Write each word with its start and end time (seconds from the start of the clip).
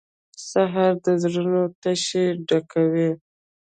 سهار 0.49 0.93
د 1.05 1.07
زړونو 1.21 1.63
تشې 1.81 2.25
ډکوي. 2.47 3.09